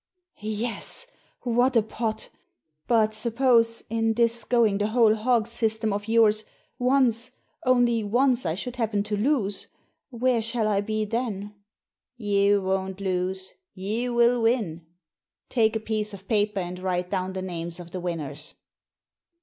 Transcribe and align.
"Yes, 0.65 1.05
what 1.43 1.75
a 1.75 1.83
pot! 1.83 2.29
But 2.87 3.13
suppose, 3.13 3.83
in 3.87 4.15
this 4.15 4.43
going 4.43 4.79
the 4.79 4.87
whole 4.87 5.13
hog 5.13 5.45
system 5.45 5.93
of 5.93 6.07
yours, 6.07 6.43
once, 6.79 7.29
only 7.67 8.03
once, 8.03 8.43
I 8.43 8.55
should 8.55 8.77
happen 8.77 9.03
to 9.03 9.15
lose? 9.15 9.67
Where 10.09 10.41
shall 10.41 10.67
I 10.67 10.81
be 10.81 11.05
then?"" 11.05 11.53
You 12.17 12.63
won't 12.63 12.99
lose; 12.99 13.53
you 13.75 14.15
will 14.15 14.41
win. 14.41 14.87
Take 15.49 15.75
a 15.75 15.79
piece 15.79 16.15
of 16.15 16.27
paper 16.27 16.61
and 16.61 16.79
write 16.79 17.11
down 17.11 17.33
the 17.33 17.43
names 17.43 17.79
of 17.79 17.91
the 17.91 17.99
winners." 17.99 18.55